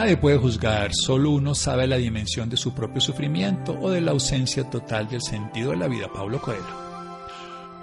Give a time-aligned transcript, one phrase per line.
[0.00, 4.12] Nadie puede juzgar, solo uno sabe la dimensión de su propio sufrimiento o de la
[4.12, 6.10] ausencia total del sentido de la vida.
[6.10, 6.64] Pablo Coelho.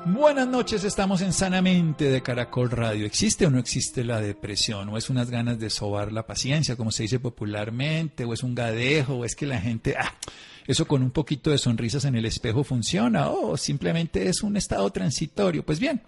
[0.04, 3.05] Buenas noches, estamos en Sanamente de Caracol Radio.
[3.05, 4.90] ¿Existe o no existe la depresión?
[4.90, 8.26] ¿O es unas ganas de sobar la paciencia, como se dice popularmente?
[8.26, 9.18] ¿O es un gadejo?
[9.18, 10.12] ¿O es que la gente, ah,
[10.66, 13.30] eso con un poquito de sonrisas en el espejo funciona?
[13.30, 15.63] ¿O simplemente es un estado transitorio?
[15.63, 16.02] Pues bien,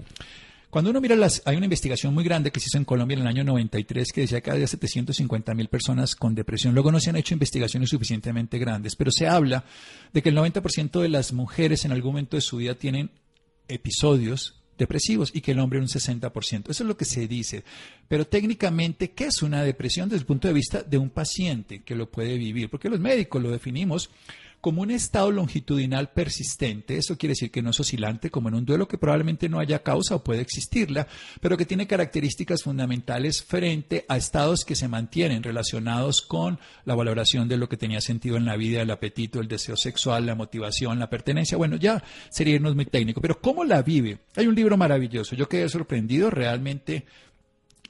[0.70, 3.22] cuando uno mira las, hay una investigación muy grande que se hizo en Colombia en
[3.22, 6.76] el año 93 que decía que había 750 mil personas con depresión.
[6.76, 9.66] Luego no se han hecho investigaciones suficientemente grandes, pero se habla
[10.14, 13.10] de que el 90% de las mujeres en algún momento de su vida tienen
[13.68, 16.70] episodios depresivos y que el hombre un 60%.
[16.70, 17.64] Eso es lo que se dice.
[18.08, 21.96] Pero técnicamente, ¿qué es una depresión desde el punto de vista de un paciente que
[21.96, 22.70] lo puede vivir?
[22.70, 24.10] Porque los médicos lo definimos
[24.62, 28.66] como un estado longitudinal persistente, eso quiere decir que no es oscilante como en un
[28.66, 31.08] duelo que probablemente no haya causa o puede existirla,
[31.40, 37.48] pero que tiene características fundamentales frente a estados que se mantienen relacionados con la valoración
[37.48, 41.00] de lo que tenía sentido en la vida, el apetito, el deseo sexual, la motivación,
[41.00, 41.58] la pertenencia.
[41.58, 44.20] Bueno, ya sería irnos muy técnico, pero ¿cómo la vive?
[44.36, 47.06] Hay un libro maravilloso, yo quedé sorprendido realmente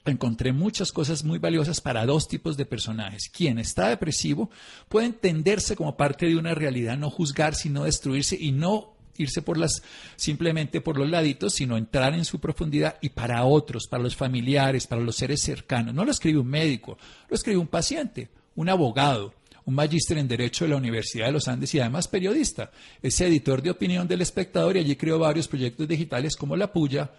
[0.10, 3.30] encontré muchas cosas muy valiosas para dos tipos de personajes.
[3.30, 4.50] Quien está depresivo
[4.88, 9.58] puede entenderse como parte de una realidad, no juzgar, sino destruirse y no irse por
[9.58, 9.84] las
[10.16, 14.88] simplemente por los laditos, sino entrar en su profundidad y para otros, para los familiares,
[14.88, 15.94] para los seres cercanos.
[15.94, 16.98] No lo escribe un médico,
[17.30, 19.34] lo escribe un paciente, un abogado,
[19.66, 22.72] un magíster en Derecho de la Universidad de los Andes y además periodista.
[23.02, 27.12] Es editor de opinión del espectador y allí creó varios proyectos digitales como La Puya,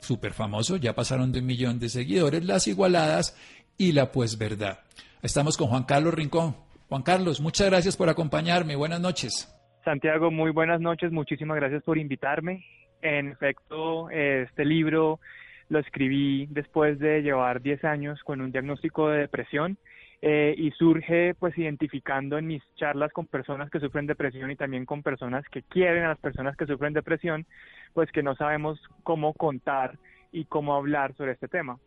[0.00, 3.36] súper famoso, ya pasaron de un millón de seguidores, Las Igualadas
[3.78, 4.80] y La Pues Verdad.
[5.22, 6.56] Estamos con Juan Carlos Rincón.
[6.88, 8.76] Juan Carlos, muchas gracias por acompañarme.
[8.76, 9.52] Buenas noches.
[9.84, 11.12] Santiago, muy buenas noches.
[11.12, 12.64] Muchísimas gracias por invitarme.
[13.02, 15.20] En efecto, este libro
[15.68, 19.78] lo escribí después de llevar 10 años con un diagnóstico de depresión
[20.22, 24.86] eh, y surge pues identificando en mis charlas con personas que sufren depresión y también
[24.86, 27.46] con personas que quieren a las personas que sufren depresión,
[27.92, 29.98] pues que no sabemos cómo contar
[30.32, 31.78] y cómo hablar sobre este tema.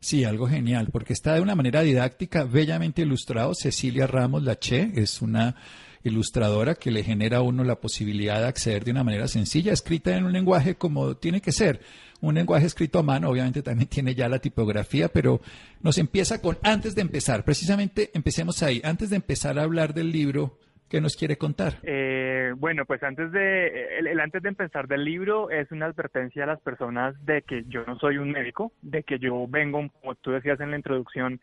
[0.00, 3.52] Sí, algo genial, porque está de una manera didáctica, bellamente ilustrado.
[3.54, 5.56] Cecilia Ramos Lache es una
[6.04, 10.16] ilustradora que le genera a uno la posibilidad de acceder de una manera sencilla, escrita
[10.16, 11.80] en un lenguaje como tiene que ser.
[12.20, 15.40] Un lenguaje escrito a mano, obviamente también tiene ya la tipografía, pero
[15.82, 20.10] nos empieza con, antes de empezar, precisamente empecemos ahí, antes de empezar a hablar del
[20.10, 20.58] libro,
[20.88, 21.74] ¿qué nos quiere contar?
[21.84, 26.48] Eh, bueno, pues antes de, el, antes de empezar del libro es una advertencia a
[26.48, 30.32] las personas de que yo no soy un médico, de que yo vengo, como tú
[30.32, 31.40] decías en la introducción,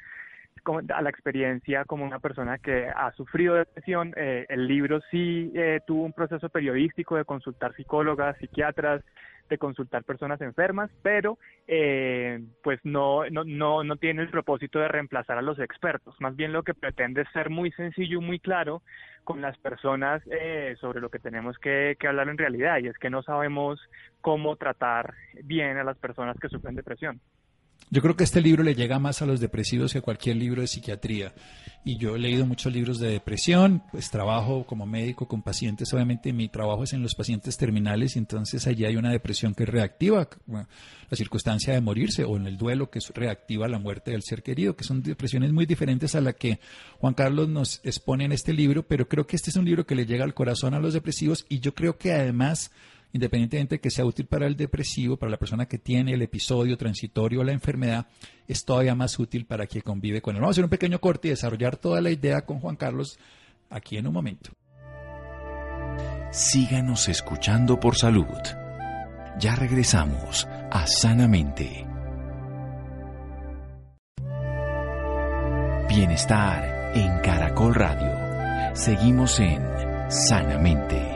[0.66, 4.14] a la experiencia como una persona que ha sufrido depresión.
[4.16, 9.04] Eh, el libro sí eh, tuvo un proceso periodístico de consultar psicólogas, psiquiatras,
[9.50, 11.38] de consultar personas enfermas, pero
[11.68, 16.16] eh, pues no, no, no, no tiene el propósito de reemplazar a los expertos.
[16.20, 18.82] Más bien lo que pretende es ser muy sencillo y muy claro
[19.24, 22.98] con las personas eh, sobre lo que tenemos que, que hablar en realidad, y es
[22.98, 23.80] que no sabemos
[24.22, 27.20] cómo tratar bien a las personas que sufren depresión.
[27.92, 30.62] Yo creo que este libro le llega más a los depresivos que a cualquier libro
[30.62, 31.34] de psiquiatría.
[31.84, 36.34] Y yo he leído muchos libros de depresión, pues trabajo como médico con pacientes, obviamente
[36.34, 40.28] mi trabajo es en los pacientes terminales y entonces allí hay una depresión que reactiva,
[40.48, 44.76] la circunstancia de morirse o en el duelo que reactiva la muerte del ser querido,
[44.76, 46.60] que son depresiones muy diferentes a la que
[47.00, 49.94] Juan Carlos nos expone en este libro, pero creo que este es un libro que
[49.94, 52.72] le llega al corazón a los depresivos y yo creo que además
[53.16, 56.76] independientemente de que sea útil para el depresivo, para la persona que tiene el episodio
[56.76, 58.08] transitorio o la enfermedad,
[58.46, 60.42] es todavía más útil para quien convive con él.
[60.42, 63.18] Vamos a hacer un pequeño corte y desarrollar toda la idea con Juan Carlos
[63.70, 64.52] aquí en un momento.
[66.30, 68.26] Síganos escuchando por salud.
[69.40, 71.88] Ya regresamos a Sanamente.
[75.88, 78.76] Bienestar en Caracol Radio.
[78.76, 79.62] Seguimos en
[80.10, 81.15] Sanamente.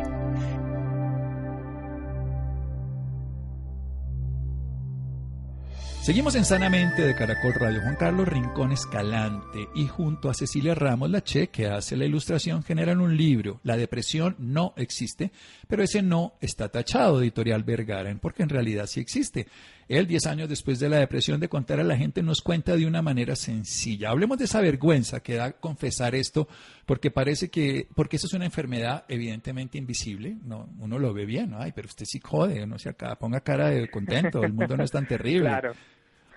[6.10, 7.82] Seguimos en Sanamente de Caracol Radio.
[7.82, 13.00] Juan Carlos Rincón Escalante y junto a Cecilia Ramos Lache, que hace la ilustración, generan
[13.00, 13.60] un libro.
[13.62, 15.32] La depresión no existe,
[15.68, 19.46] pero ese no está tachado, editorial Vergara, porque en realidad sí existe.
[19.88, 22.88] Él, diez años después de la depresión, de contar a la gente, nos cuenta de
[22.88, 24.10] una manera sencilla.
[24.10, 26.48] Hablemos de esa vergüenza que da confesar esto,
[26.88, 31.52] porque parece que, porque eso es una enfermedad evidentemente invisible, no, uno lo ve bien,
[31.52, 31.60] ¿no?
[31.60, 34.84] ay, pero usted sí jode, no se acá, ponga cara de contento, el mundo no
[34.84, 35.50] es tan terrible.
[35.50, 35.74] Claro.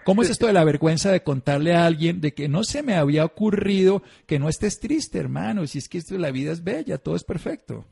[0.05, 2.95] ¿Cómo es esto de la vergüenza de contarle a alguien de que no se me
[2.95, 5.65] había ocurrido que no estés triste, hermano?
[5.69, 7.85] Si es que esto, la vida es bella, todo es perfecto.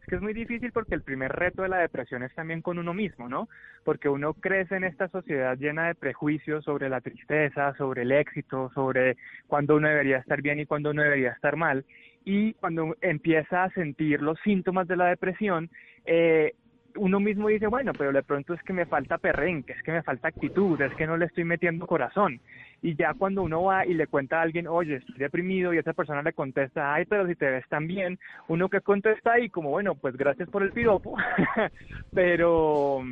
[0.00, 2.78] Es que es muy difícil porque el primer reto de la depresión es también con
[2.78, 3.50] uno mismo, ¿no?
[3.84, 8.70] Porque uno crece en esta sociedad llena de prejuicios sobre la tristeza, sobre el éxito,
[8.74, 11.84] sobre cuándo uno debería estar bien y cuándo uno debería estar mal.
[12.24, 15.68] Y cuando empieza a sentir los síntomas de la depresión,
[16.06, 16.54] eh,
[16.96, 20.02] uno mismo dice, bueno, pero de pronto es que me falta perrenque, es que me
[20.02, 22.40] falta actitud, es que no le estoy metiendo corazón.
[22.80, 25.92] Y ya cuando uno va y le cuenta a alguien, oye, estoy deprimido, y esa
[25.92, 28.18] persona le contesta, ay, pero si te ves tan bien,
[28.48, 31.16] uno que contesta ahí como, bueno, pues gracias por el piropo,
[32.14, 33.02] pero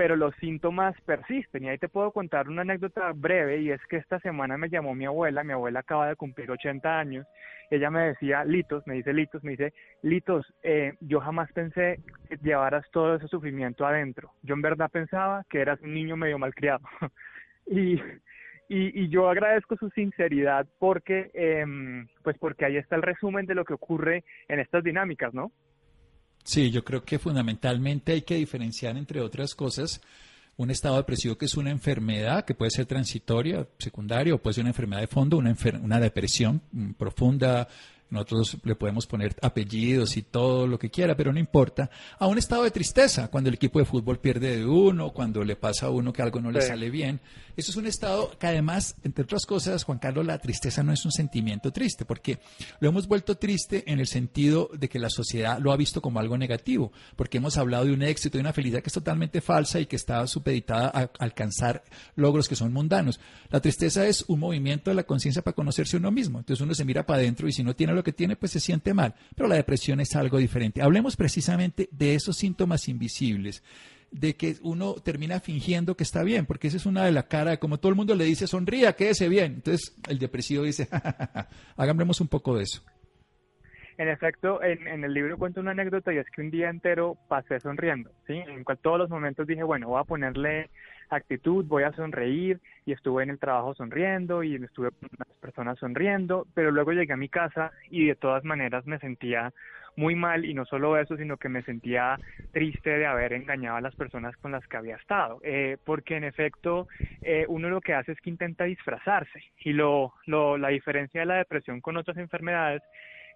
[0.00, 1.64] pero los síntomas persisten.
[1.64, 4.94] Y ahí te puedo contar una anécdota breve y es que esta semana me llamó
[4.94, 7.26] mi abuela, mi abuela acaba de cumplir 80 años,
[7.70, 12.00] ella me decía, Litos, me dice Litos, me dice, Litos, eh, yo jamás pensé
[12.30, 14.32] que llevaras todo ese sufrimiento adentro.
[14.42, 16.80] Yo en verdad pensaba que eras un niño medio malcriado.
[17.66, 18.00] y,
[18.70, 21.66] y, yo agradezco su sinceridad porque, eh,
[22.22, 25.52] pues porque ahí está el resumen de lo que ocurre en estas dinámicas, ¿no?
[26.44, 30.00] Sí, yo creo que fundamentalmente hay que diferenciar, entre otras cosas,
[30.56, 34.62] un estado depresivo que es una enfermedad que puede ser transitoria, secundaria, o puede ser
[34.64, 37.68] una enfermedad de fondo, una, una depresión mm, profunda,
[38.10, 41.90] nosotros le podemos poner apellidos y todo lo que quiera, pero no importa.
[42.18, 45.56] A un estado de tristeza, cuando el equipo de fútbol pierde de uno, cuando le
[45.56, 47.20] pasa a uno que algo no le sale bien.
[47.56, 51.04] Eso es un estado que además, entre otras cosas, Juan Carlos, la tristeza no es
[51.04, 52.38] un sentimiento triste, porque
[52.80, 56.20] lo hemos vuelto triste en el sentido de que la sociedad lo ha visto como
[56.20, 59.80] algo negativo, porque hemos hablado de un éxito y una felicidad que es totalmente falsa
[59.80, 61.84] y que está supeditada a alcanzar
[62.16, 63.20] logros que son mundanos.
[63.50, 66.38] La tristeza es un movimiento de la conciencia para conocerse uno mismo.
[66.38, 68.60] Entonces uno se mira para adentro y si no tiene lo que tiene, pues se
[68.60, 69.14] siente mal.
[69.34, 70.82] Pero la depresión es algo diferente.
[70.82, 73.62] Hablemos precisamente de esos síntomas invisibles
[74.10, 77.58] de que uno termina fingiendo que está bien, porque esa es una de las caras,
[77.58, 79.54] como todo el mundo le dice, sonría, quédese bien.
[79.54, 80.88] Entonces el depresivo dice,
[81.76, 82.82] hagámosle un poco de eso.
[83.98, 87.60] En efecto, en, el libro cuento una anécdota y es que un día entero pasé
[87.60, 88.32] sonriendo, ¿sí?
[88.32, 90.70] En todos los momentos dije, bueno, voy a ponerle
[91.10, 95.78] actitud, voy a sonreír y estuve en el trabajo sonriendo y estuve con las personas
[95.78, 99.52] sonriendo, pero luego llegué a mi casa y de todas maneras me sentía
[99.96, 102.18] muy mal y no solo eso, sino que me sentía
[102.52, 106.24] triste de haber engañado a las personas con las que había estado, eh, porque en
[106.24, 106.88] efecto
[107.22, 111.26] eh, uno lo que hace es que intenta disfrazarse y lo, lo, la diferencia de
[111.26, 112.82] la depresión con otras enfermedades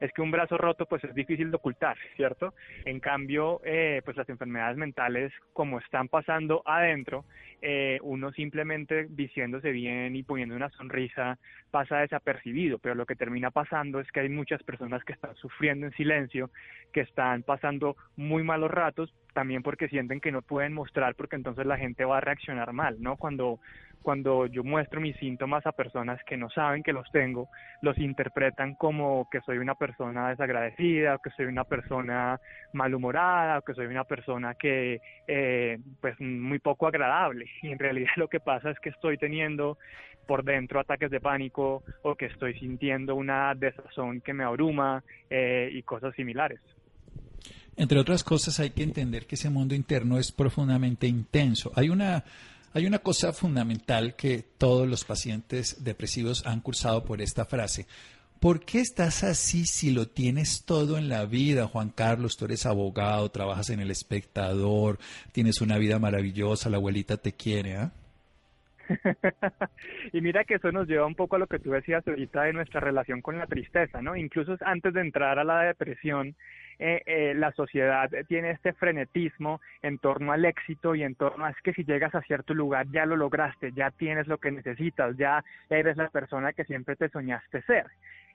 [0.05, 2.53] es que un brazo roto pues es difícil de ocultar, ¿cierto?
[2.85, 7.25] En cambio, eh, pues las enfermedades mentales como están pasando adentro,
[7.63, 11.39] eh, uno simplemente diciéndose bien y poniendo una sonrisa
[11.71, 15.87] pasa desapercibido, pero lo que termina pasando es que hay muchas personas que están sufriendo
[15.87, 16.51] en silencio,
[16.93, 21.65] que están pasando muy malos ratos, también porque sienten que no pueden mostrar porque entonces
[21.65, 23.17] la gente va a reaccionar mal, ¿no?
[23.17, 23.59] Cuando
[24.05, 27.49] cuando yo muestro mis síntomas a personas que no saben que los tengo,
[27.81, 32.39] los interpretan como que soy una persona desagradecida, o que soy una persona
[32.75, 37.47] malhumorada, o que soy una persona que, eh, pues, muy poco agradable.
[37.65, 39.79] Y en realidad lo que pasa es que estoy teniendo
[40.27, 45.71] por dentro ataques de pánico o que estoy sintiendo una desazón que me abruma eh,
[45.73, 46.61] y cosas similares.
[47.77, 51.73] Entre otras cosas, hay que entender que ese mundo interno es profundamente intenso.
[51.75, 52.23] Hay una
[52.75, 57.87] hay una cosa fundamental que todos los pacientes depresivos han cursado por esta frase.
[58.41, 62.37] ¿Por qué estás así si lo tienes todo en la vida, Juan Carlos?
[62.37, 64.99] Tú eres abogado, trabajas en el espectador,
[65.33, 67.93] tienes una vida maravillosa, la abuelita te quiere, ¿ah?
[70.13, 72.53] y mira que eso nos lleva un poco a lo que tú decías ahorita de
[72.53, 74.17] nuestra relación con la tristeza, ¿no?
[74.17, 76.35] Incluso antes de entrar a la depresión,
[76.79, 81.51] eh, eh, la sociedad tiene este frenetismo en torno al éxito y en torno a
[81.51, 85.17] es que si llegas a cierto lugar ya lo lograste, ya tienes lo que necesitas,
[85.17, 87.87] ya eres la persona que siempre te soñaste ser.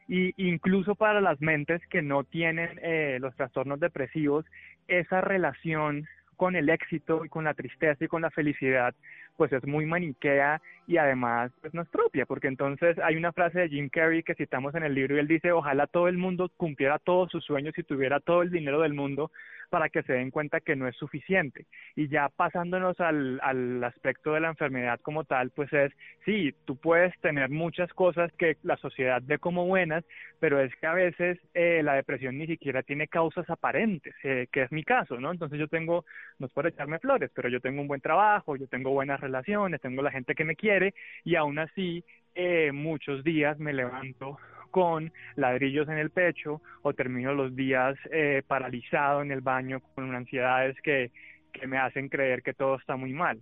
[0.07, 4.45] Y incluso para las mentes que no tienen eh, los trastornos depresivos,
[4.87, 8.95] esa relación con el éxito y con la tristeza y con la felicidad,
[9.39, 13.59] pues es muy maniquea y además pues no es propia, porque entonces hay una frase
[13.59, 16.51] de Jim Carrey que citamos en el libro y él dice, ojalá todo el mundo
[16.57, 19.31] cumpliera todos sus sueños y tuviera todo el dinero del mundo
[19.69, 21.67] para que se den cuenta que no es suficiente.
[21.95, 25.93] Y ya pasándonos al, al aspecto de la enfermedad como tal, pues es,
[26.25, 30.03] sí, tú puedes tener muchas cosas que la sociedad ve como buenas,
[30.39, 34.63] pero es que a veces eh, la depresión ni siquiera tiene causas aparentes, eh, que
[34.63, 35.31] es mi caso, ¿no?
[35.31, 36.05] Entonces yo tengo,
[36.39, 39.28] no es por echarme flores, pero yo tengo un buen trabajo, yo tengo buenas relaciones,
[39.79, 40.93] tengo la gente que me quiere,
[41.23, 42.03] y aún así
[42.35, 44.37] eh, muchos días me levanto
[44.71, 50.13] con ladrillos en el pecho o termino los días eh, paralizado en el baño con
[50.13, 51.11] ansiedades que,
[51.51, 53.39] que me hacen creer que todo está muy mal.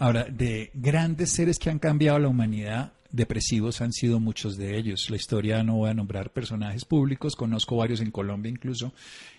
[0.00, 5.10] Ahora, de grandes seres que han cambiado la humanidad, depresivos han sido muchos de ellos.
[5.10, 8.92] La historia no voy a nombrar personajes públicos, conozco varios en Colombia incluso,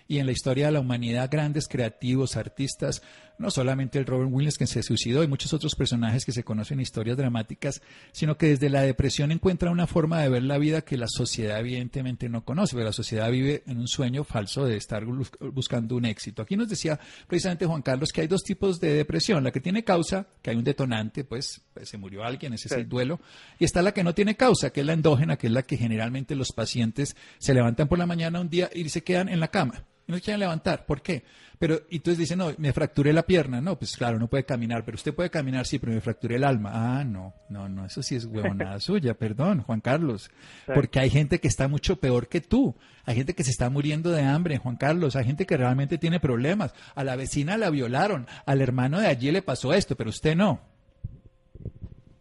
[0.08, 3.00] y en la historia de la humanidad grandes creativos, artistas,
[3.38, 6.80] no solamente el Robert Williams que se suicidó y muchos otros personajes que se conocen
[6.80, 7.80] historias dramáticas,
[8.12, 11.60] sino que desde la depresión encuentra una forma de ver la vida que la sociedad
[11.60, 15.06] evidentemente no conoce, pero la sociedad vive en un sueño falso de estar
[15.52, 16.42] buscando un éxito.
[16.42, 19.84] Aquí nos decía precisamente Juan Carlos que hay dos tipos de depresión, la que tiene
[19.84, 23.20] causa, que hay un detonante, pues, pues se murió alguien, ese es el duelo,
[23.60, 25.76] y está la que no tiene causa, que es la endógena, que es la que
[25.76, 29.48] generalmente los pacientes se levantan por la mañana un día y se quedan en la
[29.48, 30.84] cama no se quieren levantar.
[30.84, 31.24] ¿Por qué?
[31.58, 33.60] Pero, y entonces dicen, no, me fracturé la pierna.
[33.60, 36.44] No, pues claro, no puede caminar, pero usted puede caminar, sí, pero me fracturé el
[36.44, 36.70] alma.
[36.72, 40.30] Ah, no, no, no, eso sí es huevonada suya, perdón, Juan Carlos.
[40.66, 42.76] Porque hay gente que está mucho peor que tú.
[43.04, 45.16] Hay gente que se está muriendo de hambre, Juan Carlos.
[45.16, 46.74] Hay gente que realmente tiene problemas.
[46.94, 50.60] A la vecina la violaron, al hermano de allí le pasó esto, pero usted no.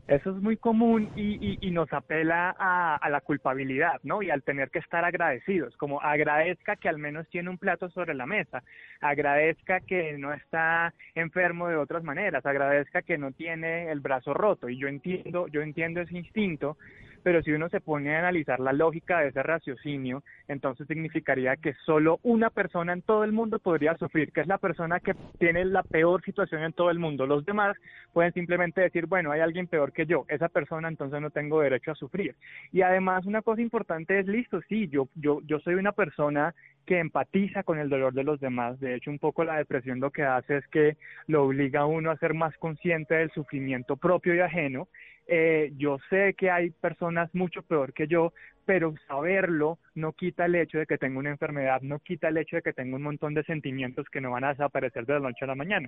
[0.10, 4.24] Eso es muy común y, y, nos apela a, a, la culpabilidad, ¿no?
[4.24, 8.16] Y al tener que estar agradecidos, como agradezca que al menos tiene un plato sobre
[8.16, 8.64] la mesa,
[9.02, 14.68] agradezca que no está enfermo de otras maneras, agradezca que no tiene el brazo roto.
[14.68, 16.76] Y yo entiendo, yo entiendo ese instinto,
[17.24, 21.74] pero si uno se pone a analizar la lógica de ese raciocinio, entonces significaría que
[21.86, 25.66] solo una persona en todo el mundo podría sufrir, que es la persona que tiene
[25.66, 27.26] la peor situación en todo el mundo.
[27.26, 27.78] Los demás
[28.14, 31.92] pueden simplemente decir, bueno, hay alguien peor que yo, esa persona entonces no tengo derecho
[31.92, 32.36] a sufrir.
[32.72, 36.54] Y además una cosa importante es, listo, sí, yo, yo, yo soy una persona
[36.86, 38.80] que empatiza con el dolor de los demás.
[38.80, 42.12] De hecho, un poco la depresión lo que hace es que lo obliga a uno
[42.12, 44.88] a ser más consciente del sufrimiento propio y ajeno
[45.32, 48.34] eh, yo sé que hay personas mucho peor que yo,
[48.66, 52.56] pero saberlo no quita el hecho de que tengo una enfermedad, no quita el hecho
[52.56, 55.46] de que tengo un montón de sentimientos que no van a desaparecer de la noche
[55.46, 55.88] a la mañana.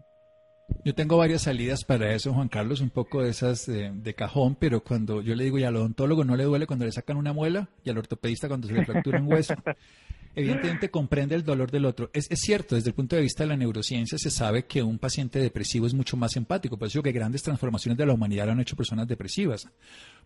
[0.85, 4.81] Yo tengo varias salidas para eso, Juan Carlos, un poco de esas de, cajón, pero
[4.83, 7.67] cuando yo le digo y al odontólogo no le duele cuando le sacan una muela
[7.83, 9.55] y al ortopedista cuando se le fractura un hueso.
[10.35, 12.09] evidentemente comprende el dolor del otro.
[12.13, 15.39] Es, cierto, desde el punto de vista de la neurociencia se sabe que un paciente
[15.39, 18.59] depresivo es mucho más empático, por eso que grandes transformaciones de la humanidad lo han
[18.59, 19.67] hecho personas depresivas,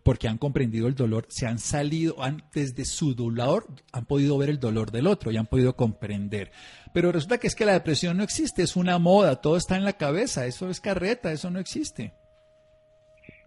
[0.02, 4.50] porque han comprendido el dolor, se han salido, han, desde su dolor, han podido ver
[4.50, 6.52] el dolor del otro y han podido comprender.
[6.94, 9.84] Pero resulta que es que la depresión no existe, es una moda, todo está en
[9.84, 12.14] la cabeza, eso es carreta, eso no existe.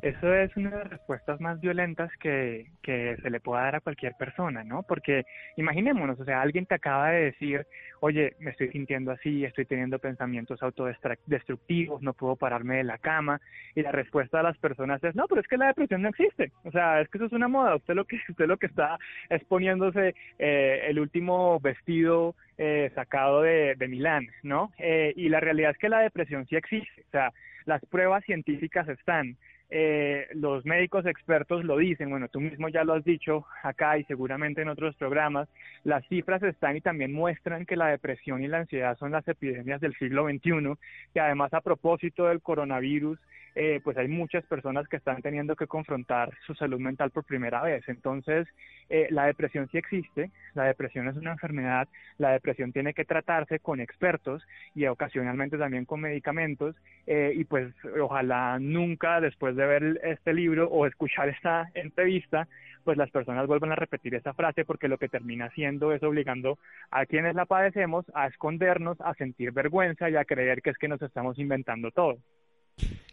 [0.02, 3.82] Eso es una de las respuestas más violentas que, que se le pueda dar a
[3.82, 4.84] cualquier persona, ¿no?
[4.84, 5.26] Porque
[5.58, 7.68] imaginémonos, o sea, alguien te acaba de decir,
[8.00, 13.42] oye, me estoy sintiendo así, estoy teniendo pensamientos autodestructivos, no puedo pararme de la cama,
[13.76, 16.54] y la respuesta de las personas es, no, pero es que la depresión no existe,
[16.64, 18.98] o sea, es que eso es una moda, usted lo que, usted lo que está
[19.30, 24.72] es poniéndose eh, el último vestido eh, sacado de, de Milán, ¿no?
[24.78, 27.34] Eh, y la realidad es que la depresión sí existe, o sea,
[27.66, 29.38] las pruebas científicas están,
[29.72, 34.04] eh, los médicos expertos lo dicen, bueno, tú mismo ya lo has dicho acá y
[34.06, 35.48] seguramente en otros programas,
[35.84, 39.80] las cifras están y también muestran que la depresión y la ansiedad son las epidemias
[39.80, 40.74] del siglo XXI,
[41.14, 43.20] y además a propósito del coronavirus,
[43.62, 47.62] eh, pues hay muchas personas que están teniendo que confrontar su salud mental por primera
[47.62, 47.84] vez.
[47.90, 48.48] Entonces,
[48.90, 53.60] eh, la depresión sí existe, la depresión es una enfermedad, la depresión tiene que tratarse
[53.60, 56.74] con expertos y ocasionalmente también con medicamentos,
[57.06, 62.48] eh, y pues ojalá nunca después de ver este libro o escuchar esta entrevista,
[62.86, 66.58] pues las personas vuelvan a repetir esa frase porque lo que termina haciendo es obligando
[66.92, 70.88] a quienes la padecemos a escondernos, a sentir vergüenza y a creer que es que
[70.88, 72.20] nos estamos inventando todo.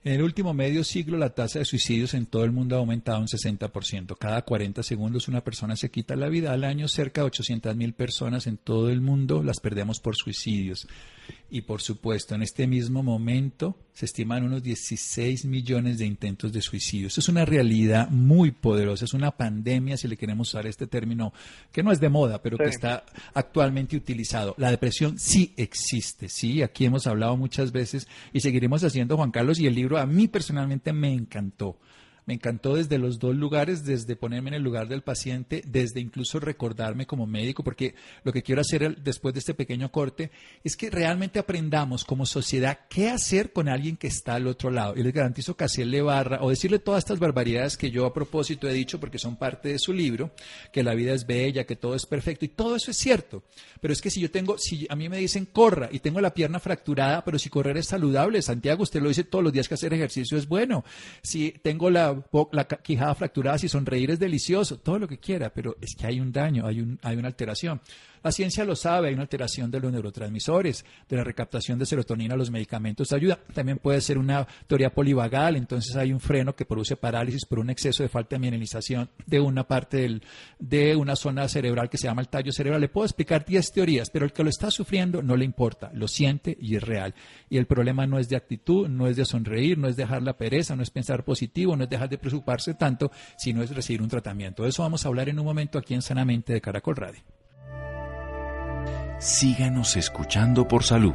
[0.06, 3.18] En el último medio siglo la tasa de suicidios en todo el mundo ha aumentado
[3.18, 4.16] un 60%.
[4.16, 6.52] Cada 40 segundos una persona se quita la vida.
[6.52, 10.86] Al año cerca de 800.000 personas en todo el mundo las perdemos por suicidios.
[11.50, 16.60] y por supuesto, en este mismo momento se estiman unos 16 millones de intentos de
[16.60, 17.06] suicidio.
[17.06, 21.32] Eso es una realidad muy poderosa, es una pandemia, si le queremos usar este término,
[21.72, 24.54] que no es de moda, pero que está actualmente utilizado.
[24.58, 29.58] La depresión sí existe, sí, aquí hemos hablado muchas veces y seguiremos haciendo, Juan Carlos,
[29.58, 31.78] y el libro a mí personalmente me encantó.
[32.26, 36.40] Me encantó desde los dos lugares, desde ponerme en el lugar del paciente, desde incluso
[36.40, 40.33] recordarme como médico, porque lo que quiero hacer después de este pequeño corte
[40.64, 44.95] es que realmente aprendamos como sociedad qué hacer con alguien que está al otro lado.
[44.97, 48.68] Y les garantizo que hacerle barra o decirle todas estas barbaridades que yo a propósito
[48.68, 50.33] he dicho porque son parte de su libro,
[50.73, 53.45] que la vida es bella, que todo es perfecto y todo eso es cierto.
[53.80, 56.35] Pero es que si yo tengo, si a mí me dicen corra y tengo la
[56.35, 59.75] pierna fracturada, pero si correr es saludable, Santiago, usted lo dice todos los días que
[59.75, 60.85] hacer ejercicio es bueno.
[61.23, 61.88] Si tengo
[62.52, 66.20] la quijada fracturada, si sonreír es delicioso, todo lo que quiera, pero es que hay
[66.20, 67.80] un daño, hay, un, hay una alteración.
[68.23, 72.37] La ciencia lo sabe, hay una alteración de los neurotransmisores, de la recaptación de serotonina,
[72.37, 73.38] los medicamentos ayuda.
[73.54, 77.70] También puede ser una teoría polivagal, entonces hay un freno que produce parálisis por un
[77.70, 80.23] exceso de falta de mineralización de una parte del,
[80.58, 82.80] de una zona cerebral que se llama el tallo cerebral.
[82.80, 86.08] Le puedo explicar 10 teorías, pero el que lo está sufriendo no le importa, lo
[86.08, 87.14] siente y es real.
[87.49, 90.37] Y el problema no es de actitud, no es de sonreír, no es dejar la
[90.37, 94.08] pereza, no es pensar positivo, no es dejar de preocuparse tanto, sino es recibir un
[94.08, 94.62] tratamiento.
[94.62, 97.20] De eso vamos a hablar en un momento aquí en Sanamente de Caracol Radio.
[99.18, 101.14] Síganos escuchando por salud.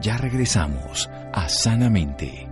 [0.00, 2.48] Ya regresamos a Sanamente.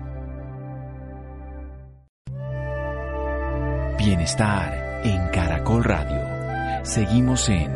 [3.99, 6.85] Bienestar en Caracol Radio.
[6.85, 7.68] Seguimos en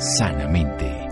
[0.00, 1.08] Sanamente.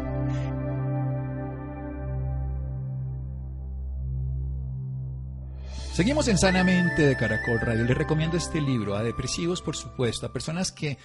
[5.93, 7.85] Seguimos en Sanamente de Caracol Radio.
[7.85, 10.99] Les recomiendo este libro a depresivos, por supuesto, a personas que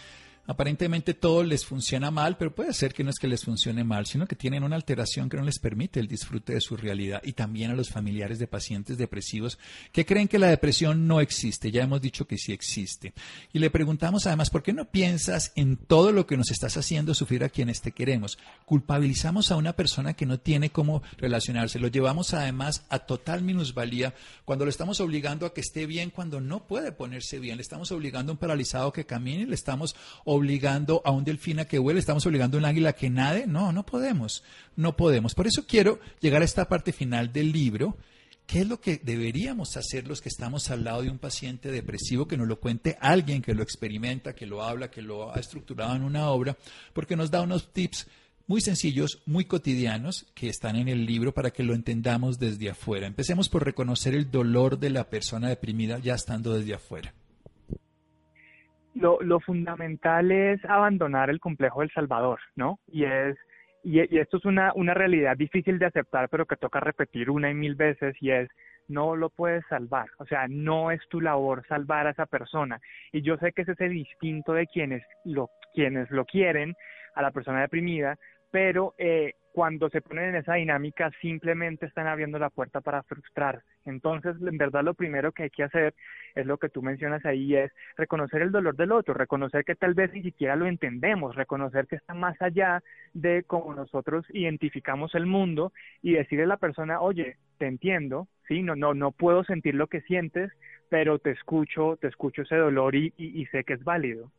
[0.47, 4.05] aparentemente todo les funciona mal, pero puede ser que no es que les funcione mal,
[4.05, 7.33] sino que tienen una alteración que no les permite el disfrute de su realidad y
[7.33, 9.59] también a los familiares de pacientes depresivos
[9.91, 11.71] que creen que la depresión no existe.
[11.71, 13.13] Ya hemos dicho que sí existe.
[13.53, 17.13] Y le preguntamos además, ¿por qué no piensas en todo lo que nos estás haciendo
[17.13, 18.37] sufrir a quienes te queremos?
[18.65, 24.13] Culpabilizamos a una persona que no tiene cómo relacionarse, lo llevamos además a total minusvalía
[24.45, 27.91] cuando lo estamos obligando a que esté bien cuando no puede ponerse bien, le estamos
[27.91, 29.95] obligando a un paralizado que camine, le estamos
[30.31, 33.47] obligando a un delfín a que vuele, estamos obligando a un águila a que nade.
[33.47, 34.43] No, no podemos,
[34.77, 35.35] no podemos.
[35.35, 37.97] Por eso quiero llegar a esta parte final del libro.
[38.47, 42.27] ¿Qué es lo que deberíamos hacer los que estamos al lado de un paciente depresivo
[42.27, 45.95] que nos lo cuente alguien que lo experimenta, que lo habla, que lo ha estructurado
[45.97, 46.57] en una obra?
[46.93, 48.07] Porque nos da unos tips
[48.47, 53.05] muy sencillos, muy cotidianos, que están en el libro para que lo entendamos desde afuera.
[53.05, 57.13] Empecemos por reconocer el dolor de la persona deprimida ya estando desde afuera
[58.93, 62.79] lo, lo fundamental es abandonar el complejo del Salvador, ¿no?
[62.87, 63.37] Y es
[63.83, 67.53] y, esto es una, una realidad difícil de aceptar, pero que toca repetir una y
[67.53, 68.49] mil veces, y es
[68.87, 72.79] no lo puedes salvar, o sea, no es tu labor salvar a esa persona.
[73.11, 76.75] Y yo sé que es el instinto de quienes lo, quienes lo quieren,
[77.15, 78.17] a la persona deprimida,
[78.51, 83.63] pero eh, cuando se ponen en esa dinámica simplemente están abriendo la puerta para frustrar.
[83.85, 85.93] Entonces, en verdad lo primero que hay que hacer
[86.35, 89.93] es lo que tú mencionas ahí, es reconocer el dolor del otro, reconocer que tal
[89.93, 92.81] vez ni siquiera lo entendemos, reconocer que está más allá
[93.13, 98.63] de cómo nosotros identificamos el mundo y decirle a la persona, oye, te entiendo, sí,
[98.63, 100.51] no, no, no puedo sentir lo que sientes,
[100.89, 104.31] pero te escucho, te escucho ese dolor y, y sé que es válido.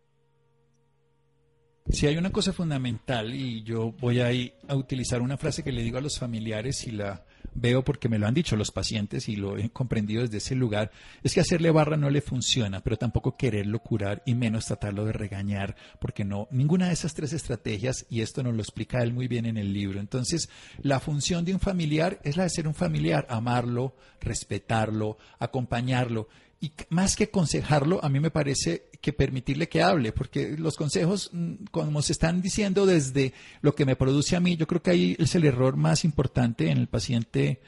[1.91, 4.31] Si hay una cosa fundamental, y yo voy a,
[4.69, 8.19] a utilizar una frase que le digo a los familiares y la veo porque me
[8.19, 10.91] lo han dicho los pacientes y lo he comprendido desde ese lugar,
[11.23, 15.13] es que hacerle barra no le funciona, pero tampoco quererlo curar y menos tratarlo de
[15.13, 19.29] regañar, porque no, ninguna de esas tres estrategias, y esto nos lo explica él muy
[19.29, 20.01] bien en el libro.
[20.01, 20.49] Entonces,
[20.83, 26.29] la función de un familiar es la de ser un familiar, amarlo, respetarlo, acompañarlo.
[26.63, 31.29] Y más que aconsejarlo, a mí me parece que permitirle que hable, porque los consejos,
[31.33, 34.93] mm, como se están diciendo desde lo que me produce a mí, yo creo que
[34.93, 37.61] ahí es el error más importante en el paciente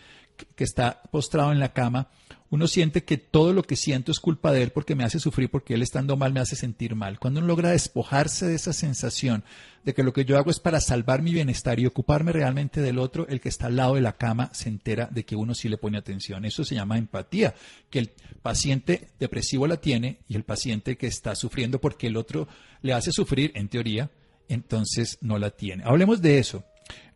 [0.55, 2.09] que está postrado en la cama,
[2.55, 5.51] uno siente que todo lo que siento es culpa de él porque me hace sufrir,
[5.51, 7.19] porque él estando mal me hace sentir mal.
[7.19, 9.43] Cuando uno logra despojarse de esa sensación
[9.83, 13.01] de que lo que yo hago es para salvar mi bienestar y ocuparme realmente del
[13.01, 15.69] otro, el que está al lado de la cama se entera de que uno sí
[15.69, 16.45] le pone atención.
[16.45, 17.57] Eso se llama empatía,
[17.91, 22.47] que el paciente depresivo la tiene y el paciente que está sufriendo porque el otro
[22.83, 24.13] le hace sufrir, en teoría,
[24.49, 25.83] entonces no la tiene.
[25.85, 26.63] Hablemos de eso.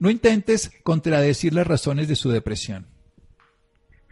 [0.00, 2.97] No intentes contradecir las razones de su depresión.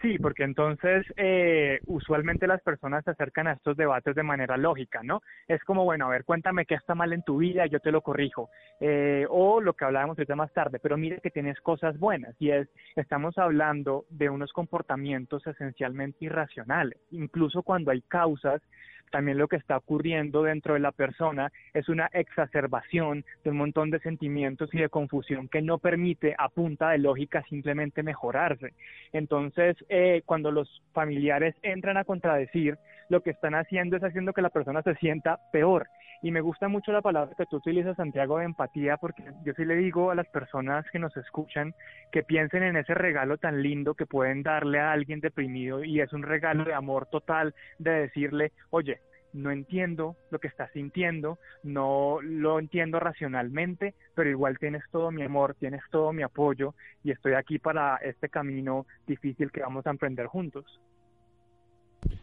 [0.07, 5.03] Sí, porque entonces eh, usualmente las personas se acercan a estos debates de manera lógica,
[5.03, 5.21] ¿no?
[5.49, 8.03] Es como, bueno, a ver, cuéntame qué está mal en tu vida, yo te lo
[8.03, 8.49] corrijo.
[8.79, 12.51] Eh, o lo que hablábamos ahorita más tarde, pero mire que tienes cosas buenas y
[12.51, 18.63] es, estamos hablando de unos comportamientos esencialmente irracionales, incluso cuando hay causas
[19.11, 23.91] también lo que está ocurriendo dentro de la persona es una exacerbación de un montón
[23.91, 28.73] de sentimientos y de confusión que no permite a punta de lógica simplemente mejorarse.
[29.13, 34.43] Entonces, eh, cuando los familiares entran a contradecir, lo que están haciendo es haciendo que
[34.43, 35.87] la persona se sienta peor.
[36.23, 39.65] Y me gusta mucho la palabra que tú utilizas, Santiago, de empatía, porque yo sí
[39.65, 41.75] le digo a las personas que nos escuchan
[42.13, 46.13] que piensen en ese regalo tan lindo que pueden darle a alguien deprimido y es
[46.13, 49.01] un regalo de amor total de decirle, oye,
[49.33, 55.23] no entiendo lo que estás sintiendo, no lo entiendo racionalmente, pero igual tienes todo mi
[55.23, 56.75] amor, tienes todo mi apoyo
[57.05, 60.81] y estoy aquí para este camino difícil que vamos a emprender juntos.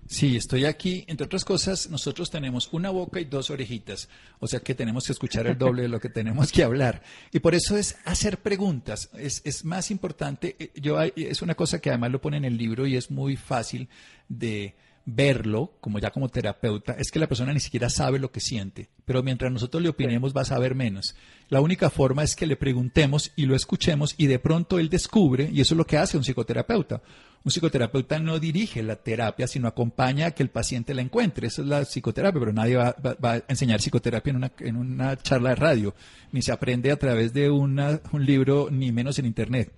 [0.08, 1.06] Sí, estoy aquí.
[1.08, 5.14] Entre otras cosas, nosotros tenemos una boca y dos orejitas, o sea que tenemos que
[5.14, 7.02] escuchar el doble de lo que tenemos que hablar.
[7.32, 9.10] Y por eso es hacer preguntas.
[9.14, 10.56] Es, es más importante.
[10.60, 13.36] Eh, yo es una cosa que además lo pone en el libro y es muy
[13.36, 13.90] fácil
[14.30, 18.40] de verlo, como ya como terapeuta, es que la persona ni siquiera sabe lo que
[18.40, 21.16] siente, pero mientras nosotros le opinemos va a saber menos.
[21.50, 25.50] La única forma es que le preguntemos y lo escuchemos y de pronto él descubre,
[25.52, 27.02] y eso es lo que hace un psicoterapeuta.
[27.44, 31.48] Un psicoterapeuta no dirige la terapia, sino acompaña a que el paciente la encuentre.
[31.48, 35.50] Esa es la psicoterapia, pero nadie va, a enseñar psicoterapia en una, en una charla
[35.50, 35.94] de radio,
[36.32, 39.74] ni se aprende a través de un libro, ni menos en Internet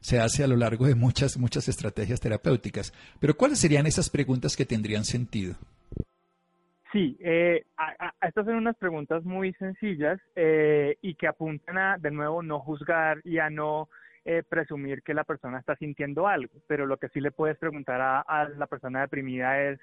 [0.00, 2.92] se hace a lo largo de muchas, muchas estrategias terapéuticas.
[3.20, 5.56] Pero ¿cuáles serían esas preguntas que tendrían sentido?
[6.92, 7.64] Sí, eh,
[8.22, 13.20] estas son unas preguntas muy sencillas eh, y que apuntan a, de nuevo, no juzgar
[13.24, 13.88] y a no
[14.24, 16.54] eh, presumir que la persona está sintiendo algo.
[16.66, 19.80] Pero lo que sí le puedes preguntar a, a la persona deprimida es,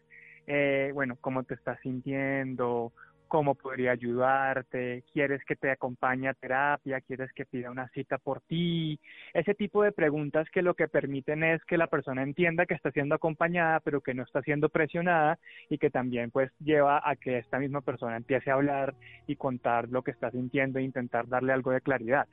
[0.94, 2.92] bueno, ¿cómo te estás sintiendo?
[3.34, 8.42] Cómo podría ayudarte, quieres que te acompañe a terapia, quieres que pida una cita por
[8.42, 9.00] ti,
[9.34, 12.92] ese tipo de preguntas que lo que permiten es que la persona entienda que está
[12.92, 17.40] siendo acompañada, pero que no está siendo presionada y que también pues lleva a que
[17.40, 18.94] esta misma persona empiece a hablar
[19.26, 22.28] y contar lo que está sintiendo e intentar darle algo de claridad.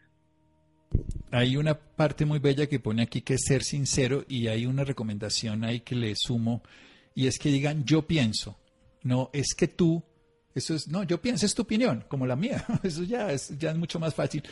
[1.31, 4.85] Hay una parte muy bella que pone aquí que es ser sincero y hay una
[4.85, 6.61] recomendación ahí que le sumo
[7.15, 8.59] y es que digan yo pienso,
[9.03, 10.05] no es que tú
[10.55, 12.65] eso es, no, yo pienso, es tu opinión, como la mía.
[12.83, 14.43] Eso ya es, ya es mucho más fácil.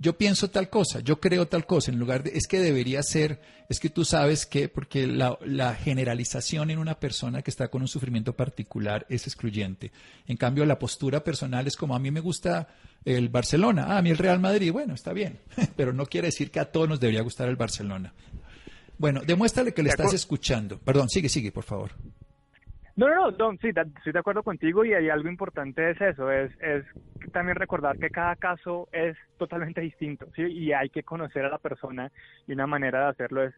[0.00, 3.40] Yo pienso tal cosa, yo creo tal cosa, en lugar de, es que debería ser,
[3.68, 7.82] es que tú sabes que, porque la, la generalización en una persona que está con
[7.82, 9.90] un sufrimiento particular es excluyente.
[10.28, 12.68] En cambio, la postura personal es como a mí me gusta
[13.04, 15.40] el Barcelona, ah, a mí el Real Madrid, bueno, está bien,
[15.76, 18.14] pero no quiere decir que a todos nos debería gustar el Barcelona.
[18.98, 20.78] Bueno, demuéstrale que le estás escuchando.
[20.78, 21.92] Perdón, sigue, sigue, por favor.
[22.98, 26.50] No, no, no, sí, estoy de acuerdo contigo y hay algo importante es eso, es,
[26.60, 26.84] es
[27.32, 30.42] también recordar que cada caso es totalmente distinto, ¿sí?
[30.42, 32.10] Y hay que conocer a la persona
[32.48, 33.54] y una manera de hacerlo es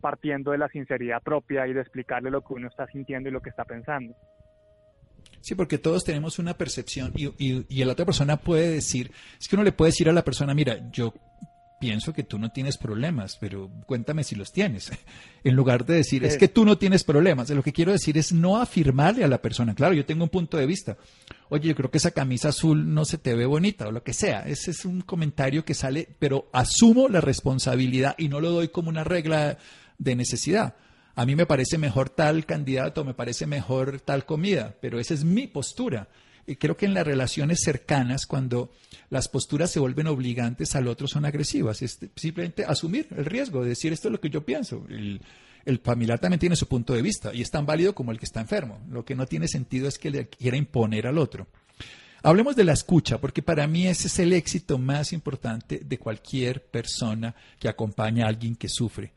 [0.00, 3.42] partiendo de la sinceridad propia y de explicarle lo que uno está sintiendo y lo
[3.42, 4.14] que está pensando.
[5.42, 9.48] Sí, porque todos tenemos una percepción y, y, y la otra persona puede decir, es
[9.48, 11.12] que uno le puede decir a la persona, mira, yo
[11.78, 14.90] pienso que tú no tienes problemas, pero cuéntame si los tienes.
[15.44, 18.32] En lugar de decir, es que tú no tienes problemas, lo que quiero decir es
[18.32, 20.98] no afirmarle a la persona, claro, yo tengo un punto de vista.
[21.48, 24.12] Oye, yo creo que esa camisa azul no se te ve bonita o lo que
[24.12, 24.42] sea.
[24.42, 28.90] Ese es un comentario que sale, pero asumo la responsabilidad y no lo doy como
[28.90, 29.58] una regla
[29.96, 30.74] de necesidad.
[31.14, 35.24] A mí me parece mejor tal candidato, me parece mejor tal comida, pero esa es
[35.24, 36.08] mi postura
[36.56, 38.72] creo que en las relaciones cercanas, cuando
[39.10, 41.82] las posturas se vuelven obligantes al otro, son agresivas.
[41.82, 44.84] Es simplemente asumir el riesgo de decir esto es lo que yo pienso.
[44.88, 45.20] El,
[45.84, 48.40] familiar también tiene su punto de vista y es tan válido como el que está
[48.40, 48.80] enfermo.
[48.90, 51.46] Lo que no tiene sentido es que le quiera imponer al otro.
[52.22, 56.64] Hablemos de la escucha, porque para mí ese es el éxito más importante de cualquier
[56.64, 59.12] persona que acompaña a alguien que sufre.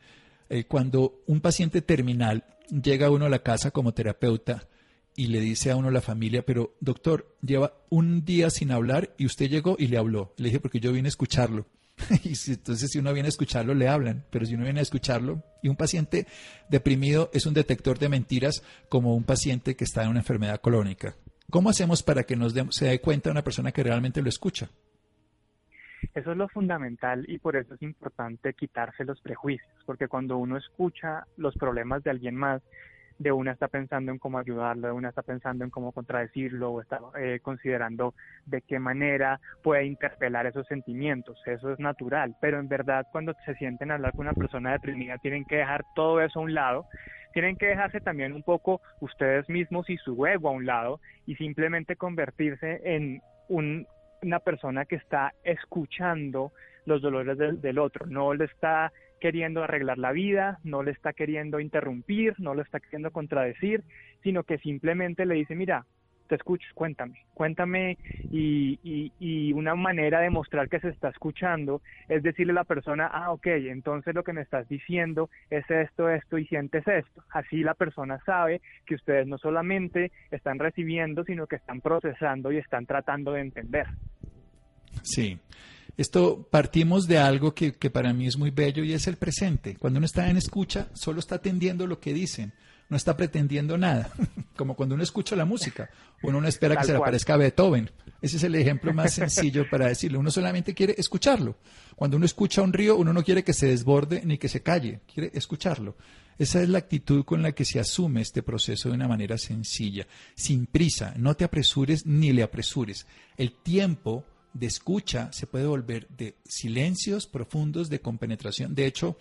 [0.50, 4.67] Eh, cuando un paciente terminal llega uno a la casa como terapeuta,
[5.15, 9.26] y le dice a uno la familia, pero doctor, lleva un día sin hablar y
[9.26, 10.34] usted llegó y le habló.
[10.38, 11.65] Le dije, porque yo vine a escucharlo.
[12.24, 14.84] y si, entonces si uno viene a escucharlo, le hablan, pero si uno viene a
[14.84, 16.28] escucharlo, y un paciente
[16.69, 21.15] deprimido es un detector de mentiras como un paciente que está en una enfermedad crónica.
[21.50, 24.69] ¿Cómo hacemos para que nos se dé cuenta una persona que realmente lo escucha?
[26.15, 30.58] Eso es lo fundamental y por eso es importante quitarse los prejuicios, porque cuando uno
[30.58, 32.62] escucha los problemas de alguien más,
[33.21, 36.81] de una está pensando en cómo ayudarlo, de una está pensando en cómo contradecirlo o
[36.81, 38.15] está eh, considerando
[38.47, 41.39] de qué manera puede interpelar esos sentimientos.
[41.45, 45.19] Eso es natural, pero en verdad cuando se sienten a hablar con una persona deprimida
[45.19, 46.88] tienen que dejar todo eso a un lado.
[47.34, 51.36] Tienen que dejarse también un poco ustedes mismos y su ego a un lado y
[51.36, 56.51] simplemente convertirse en una persona que está escuchando
[56.86, 61.60] los dolores del, otro, no le está queriendo arreglar la vida, no le está queriendo
[61.62, 63.84] interrumpir, no le está queriendo contradecir,
[64.23, 65.86] sino que simplemente le dice, mira,
[66.27, 67.97] te escucho, cuéntame, cuéntame
[68.31, 68.79] y,
[69.19, 73.31] y, una manera de mostrar que se está escuchando es decirle a la persona, ah,
[73.34, 77.21] ok, entonces lo que me estás diciendo es esto, esto y sientes esto.
[77.31, 82.57] Así la persona sabe que ustedes no solamente están recibiendo, sino que están procesando y
[82.57, 83.88] están tratando de entender.
[85.03, 85.38] Sí.
[85.97, 89.75] Esto partimos de algo que, que, para mí es muy bello y es el presente.
[89.77, 92.54] Cuando uno está en escucha, solo está atendiendo lo que dicen,
[92.89, 94.12] no está pretendiendo nada.
[94.56, 95.89] Como cuando uno escucha la música,
[96.23, 97.89] uno no espera que se le aparezca Beethoven.
[98.21, 100.19] Ese es el ejemplo más sencillo para decirlo.
[100.19, 101.58] Uno solamente quiere escucharlo.
[101.95, 105.01] Cuando uno escucha un río, uno no quiere que se desborde ni que se calle,
[105.12, 105.95] quiere escucharlo.
[106.38, 110.08] Esa es la actitud con la que se asume este proceso de una manera sencilla,
[110.36, 111.13] sin prisa.
[111.17, 113.06] No te apresures ni le apresures.
[113.38, 118.76] El tiempo de escucha se puede volver de silencios profundos de compenetración.
[118.76, 119.18] De hecho,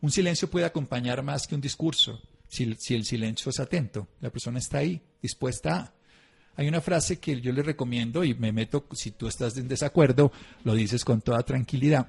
[0.00, 4.08] un silencio puede acompañar más que un discurso, si, el silencio es atento.
[4.20, 5.94] La persona está ahí, dispuesta a.
[6.56, 10.30] Hay una frase que yo le recomiendo y me meto, si tú estás en desacuerdo,
[10.62, 12.08] lo dices con toda tranquilidad.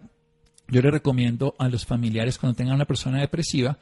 [0.68, 3.80] Yo le recomiendo a los familiares cuando tengan una persona depresiva,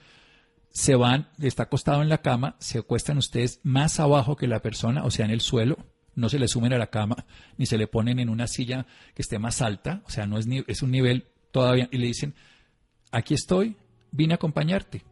[0.69, 5.03] se van, está acostado en la cama, se acuestan ustedes más abajo que la persona,
[5.03, 5.77] o sea, en el suelo,
[6.15, 7.25] no se le sumen a la cama,
[7.57, 10.47] ni se le ponen en una silla que esté más alta, o sea, no es,
[10.47, 12.33] ni, es un nivel todavía, y le dicen,
[13.11, 13.75] aquí estoy,
[14.11, 15.03] vine a acompañarte.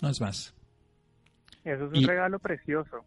[0.00, 0.54] No es más.
[1.64, 3.04] Eso es un regalo precioso.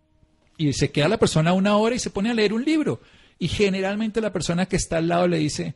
[0.58, 3.02] Y se queda la persona una hora y se pone a leer un libro.
[3.38, 5.76] Y generalmente la persona que está al lado le dice,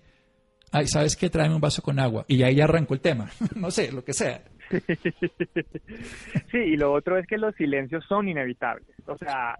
[0.71, 1.29] ay, ¿sabes qué?
[1.29, 2.23] Tráeme un vaso con agua.
[2.27, 3.29] Y ahí ya arrancó el tema.
[3.55, 4.41] no sé, lo que sea.
[6.51, 8.95] sí, y lo otro es que los silencios son inevitables.
[9.07, 9.57] O sea,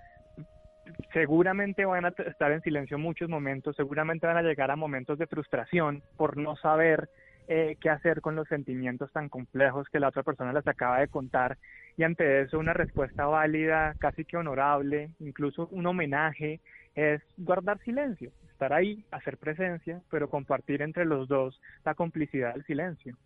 [1.13, 5.27] seguramente van a estar en silencio muchos momentos, seguramente van a llegar a momentos de
[5.27, 7.09] frustración por no saber
[7.47, 11.07] eh, qué hacer con los sentimientos tan complejos que la otra persona les acaba de
[11.07, 11.57] contar
[11.97, 16.61] y ante eso una respuesta válida, casi que honorable, incluso un homenaje,
[16.95, 22.65] es guardar silencio, estar ahí, hacer presencia, pero compartir entre los dos la complicidad del
[22.65, 23.17] silencio.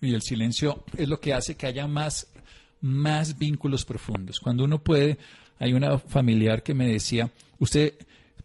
[0.00, 2.32] Y el silencio es lo que hace que haya más,
[2.80, 4.40] más vínculos profundos.
[4.40, 5.18] Cuando uno puede
[5.58, 7.94] hay una familiar que me decía, usted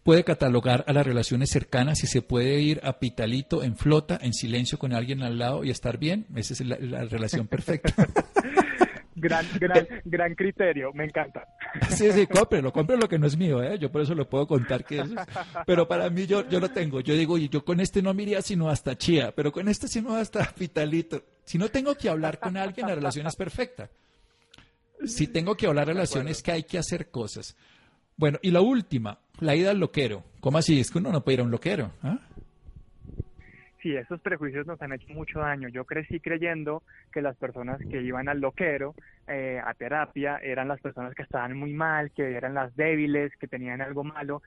[0.02, 4.34] puede catalogar a las relaciones cercanas y se puede ir a Pitalito en flota, en
[4.34, 6.26] silencio con alguien al lado y estar bien.
[6.34, 7.94] Esa es la, relación perfecta.
[9.14, 11.46] gran, gran, gran criterio, me encanta.
[11.88, 13.78] Sí, sí, cómprelo, cómprelo que no es mío, ¿eh?
[13.80, 15.10] yo por eso lo puedo contar que es,
[15.66, 18.42] pero para mí yo, yo lo tengo, yo digo, yo con este no me iría
[18.42, 21.24] sino hasta Chía, pero con este sino hasta Pitalito.
[21.44, 23.90] Si no tengo que hablar con alguien, la relación es perfecta
[25.04, 27.56] si tengo que hablar relaciones, que hay que hacer cosas.
[28.16, 30.22] Bueno, y la última, la ida al loquero.
[30.40, 30.80] ¿Cómo así?
[30.80, 31.90] Es que uno no puede ir a un loquero.
[32.02, 32.18] ¿ah?
[33.82, 35.68] Sí, esos prejuicios nos han hecho mucho daño.
[35.68, 38.94] Yo crecí creyendo que las personas que iban al loquero,
[39.28, 43.46] eh, a terapia, eran las personas que estaban muy mal, que eran las débiles, que
[43.46, 44.42] tenían algo malo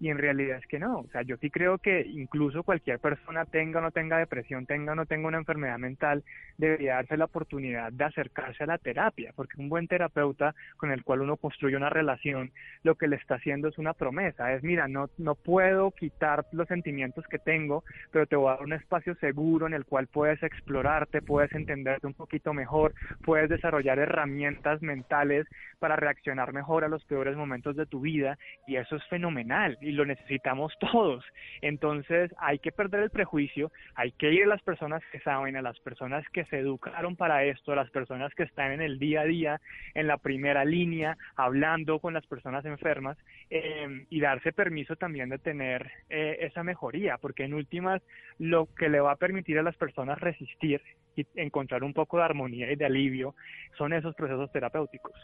[0.00, 1.00] y en realidad es que no.
[1.00, 4.92] O sea, yo sí creo que incluso cualquier persona tenga o no tenga depresión, tenga
[4.92, 6.24] o no tenga una enfermedad mental,
[6.56, 11.04] debería darse la oportunidad de acercarse a la terapia, porque un buen terapeuta con el
[11.04, 12.50] cual uno construye una relación,
[12.82, 16.66] lo que le está haciendo es una promesa, es mira, no, no puedo quitar los
[16.68, 20.42] sentimientos que tengo, pero te voy a dar un espacio seguro en el cual puedes
[20.42, 25.46] explorarte, puedes entenderte un poquito mejor, puedes desarrollar herramientas mentales
[25.80, 28.38] para reaccionar mejor a los peores momentos de tu vida
[28.68, 31.24] y eso es fenomenal y lo necesitamos todos.
[31.62, 35.62] Entonces hay que perder el prejuicio, hay que ir a las personas que saben, a
[35.62, 39.22] las personas que se educaron para esto, a las personas que están en el día
[39.22, 39.60] a día,
[39.94, 45.38] en la primera línea, hablando con las personas enfermas eh, y darse permiso también de
[45.38, 48.02] tener eh, esa mejoría, porque en últimas
[48.38, 50.80] lo que le va a permitir a las personas resistir
[51.16, 53.34] y encontrar un poco de armonía y de alivio
[53.76, 55.14] son esos procesos terapéuticos.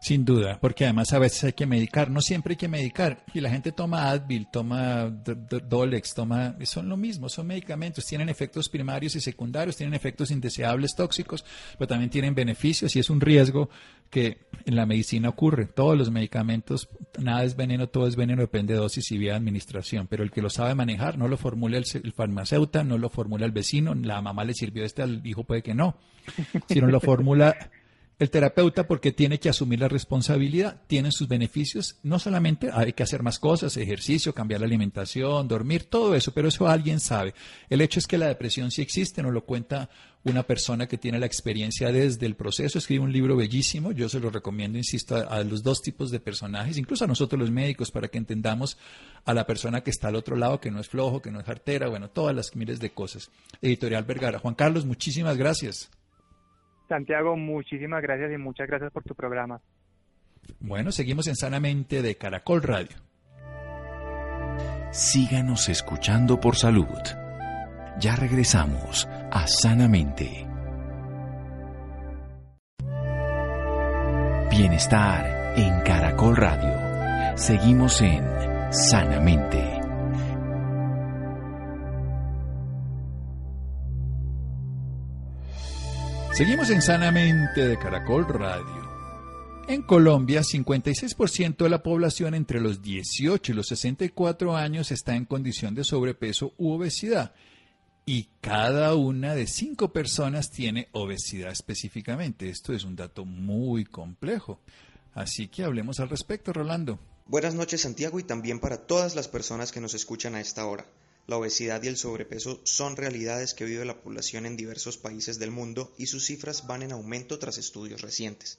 [0.00, 3.24] Sin duda, porque además a veces hay que medicar, no siempre hay que medicar.
[3.34, 8.68] Y la gente toma Advil, toma Dolex, toma, son lo mismo, son medicamentos, tienen efectos
[8.68, 11.44] primarios y secundarios, tienen efectos indeseables tóxicos,
[11.76, 13.70] pero también tienen beneficios y es un riesgo
[14.08, 15.66] que en la medicina ocurre.
[15.66, 19.38] Todos los medicamentos, nada es veneno, todo es veneno, depende de dosis y vía de
[19.38, 23.10] administración, pero el que lo sabe manejar no lo formula el, el farmacéutico, no lo
[23.10, 25.96] formula el vecino, la mamá le sirvió este, al hijo puede que no,
[26.68, 27.56] sino lo formula
[28.18, 33.04] El terapeuta porque tiene que asumir la responsabilidad, tiene sus beneficios, no solamente hay que
[33.04, 37.32] hacer más cosas, ejercicio, cambiar la alimentación, dormir, todo eso, pero eso alguien sabe.
[37.70, 39.88] El hecho es que la depresión sí existe, nos lo cuenta
[40.24, 44.18] una persona que tiene la experiencia desde el proceso, escribe un libro bellísimo, yo se
[44.18, 47.92] lo recomiendo, insisto, a, a los dos tipos de personajes, incluso a nosotros los médicos,
[47.92, 48.78] para que entendamos
[49.26, 51.48] a la persona que está al otro lado, que no es flojo, que no es
[51.48, 53.30] artera, bueno, todas las miles de cosas.
[53.62, 54.40] Editorial Vergara.
[54.40, 55.88] Juan Carlos, muchísimas gracias.
[56.88, 59.60] Santiago, muchísimas gracias y muchas gracias por tu programa.
[60.60, 62.96] Bueno, seguimos en Sanamente de Caracol Radio.
[64.90, 66.86] Síganos escuchando por salud.
[68.00, 70.46] Ya regresamos a Sanamente.
[74.50, 77.36] Bienestar en Caracol Radio.
[77.36, 78.24] Seguimos en
[78.72, 79.77] Sanamente.
[86.34, 88.88] Seguimos en Sanamente de Caracol Radio.
[89.66, 95.24] En Colombia, 56% de la población entre los 18 y los 64 años está en
[95.24, 97.34] condición de sobrepeso u obesidad
[98.06, 102.48] y cada una de cinco personas tiene obesidad específicamente.
[102.48, 104.60] Esto es un dato muy complejo.
[105.12, 106.98] Así que hablemos al respecto, Rolando.
[107.26, 110.86] Buenas noches, Santiago, y también para todas las personas que nos escuchan a esta hora.
[111.28, 115.50] La obesidad y el sobrepeso son realidades que vive la población en diversos países del
[115.50, 118.58] mundo y sus cifras van en aumento tras estudios recientes.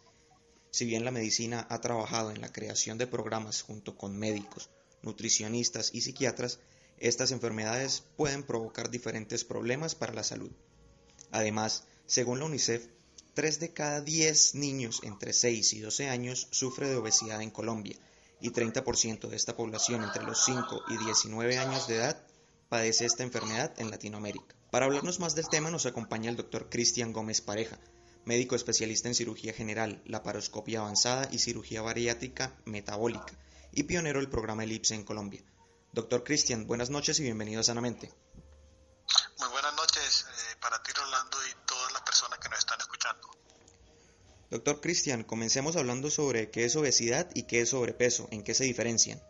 [0.69, 4.69] Si bien la medicina ha trabajado en la creación de programas junto con médicos,
[5.01, 6.59] nutricionistas y psiquiatras,
[6.99, 10.51] estas enfermedades pueden provocar diferentes problemas para la salud.
[11.31, 12.85] Además, según la UNICEF,
[13.33, 17.97] 3 de cada 10 niños entre 6 y 12 años sufre de obesidad en Colombia
[18.39, 22.28] y 30% de esta población entre los 5 y 19 años de edad
[22.69, 24.55] padece esta enfermedad en Latinoamérica.
[24.71, 27.79] Para hablarnos más del tema nos acompaña el doctor Cristian Gómez Pareja,
[28.25, 33.33] médico especialista en cirugía general, laparoscopia avanzada y cirugía bariátrica metabólica
[33.71, 35.43] y pionero del programa ELIPSE en Colombia.
[35.91, 38.13] Doctor Cristian, buenas noches y bienvenido a Sanamente.
[39.39, 43.27] Muy buenas noches eh, para ti, Rolando, y todas las personas que nos están escuchando.
[44.51, 48.63] Doctor Cristian, comencemos hablando sobre qué es obesidad y qué es sobrepeso, en qué se
[48.63, 49.21] diferencian.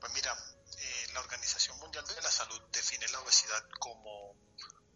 [0.00, 0.36] Pues mira,
[0.78, 4.36] eh, la Organización Mundial de la Salud define la obesidad como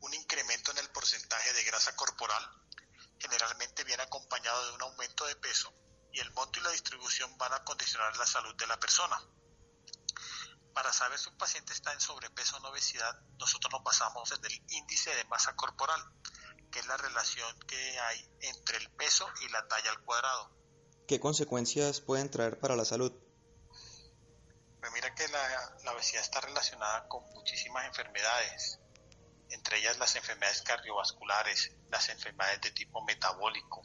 [0.00, 2.42] un incremento en el porcentaje de grasa corporal,
[3.18, 5.72] generalmente viene acompañado de un aumento de peso,
[6.12, 9.20] y el monto y la distribución van a condicionar la salud de la persona.
[10.74, 14.44] Para saber si un paciente está en sobrepeso o en obesidad, nosotros nos basamos en
[14.44, 16.02] el índice de masa corporal,
[16.70, 20.50] que es la relación que hay entre el peso y la talla al cuadrado.
[21.08, 23.12] ¿Qué consecuencias pueden traer para la salud?
[24.80, 28.78] Pues mira que la, la obesidad está relacionada con muchísimas enfermedades,
[29.48, 33.82] entre ellas las enfermedades cardiovasculares, las enfermedades de tipo metabólico,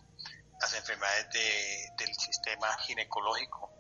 [0.59, 3.71] las enfermedades de, del sistema ginecológico,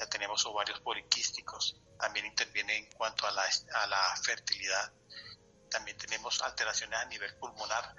[0.00, 3.44] ya tenemos ovarios poliquísticos, también interviene en cuanto a la,
[3.74, 4.92] a la fertilidad,
[5.70, 7.94] también tenemos alteraciones a nivel pulmonar,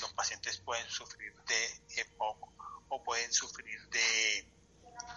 [0.00, 2.48] los pacientes pueden sufrir de EPOC
[2.88, 4.48] o pueden sufrir de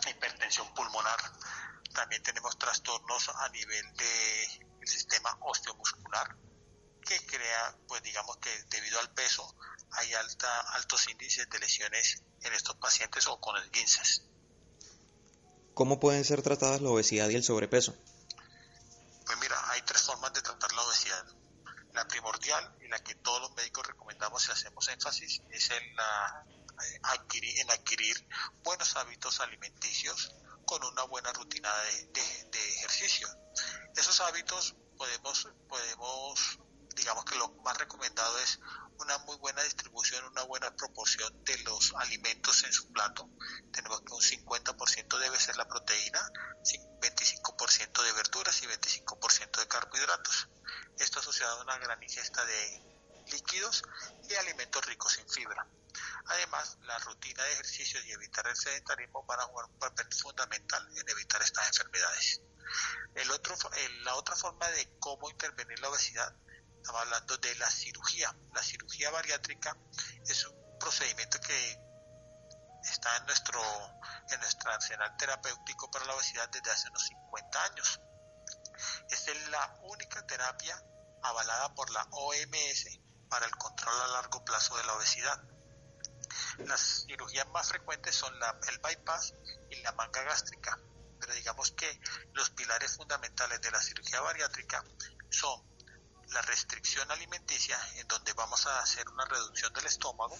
[0.09, 1.19] hipertensión pulmonar,
[1.93, 6.35] también tenemos trastornos a nivel del de sistema osteomuscular,
[7.01, 9.55] que crea, pues digamos que debido al peso
[9.91, 14.23] hay alta, altos índices de lesiones en estos pacientes o con esguinces.
[15.73, 17.93] ¿Cómo pueden ser tratadas la obesidad y el sobrepeso?
[19.25, 21.25] Pues mira, hay tres formas de tratar la obesidad.
[21.93, 26.45] La primordial la que todos los médicos recomendamos y hacemos énfasis es en, la,
[27.03, 28.27] adquirir, en adquirir
[28.63, 33.27] buenos hábitos alimenticios con una buena rutina de, de, de ejercicio.
[33.95, 36.59] Esos hábitos podemos, podemos
[36.95, 38.59] digamos que lo más recomendado es
[38.99, 43.29] una muy buena distribución, una buena proporción de los alimentos en su plato.
[43.71, 45.80] Tenemos que un 50% debe ser la proteína,
[58.51, 62.41] el sedentarismo van a jugar un papel fundamental en evitar estas enfermedades.
[63.15, 63.55] El otro,
[64.03, 66.33] la otra forma de cómo intervenir la obesidad
[66.81, 68.35] Estamos hablando de la cirugía.
[68.55, 69.77] La cirugía bariátrica
[70.27, 71.79] es un procedimiento que
[72.81, 73.61] está en nuestro,
[74.31, 78.01] en nuestro arsenal terapéutico para la obesidad desde hace unos 50 años.
[79.11, 80.83] Esta es la única terapia
[81.21, 85.39] avalada por la OMS para el control a largo plazo de la obesidad.
[86.59, 88.33] Las cirugías más frecuentes son
[88.69, 89.33] el bypass
[89.69, 90.79] y la manga gástrica,
[91.19, 91.99] pero digamos que
[92.33, 94.83] los pilares fundamentales de la cirugía bariátrica
[95.29, 95.71] son
[96.31, 100.37] la restricción alimenticia, en donde vamos a hacer una reducción del estómago,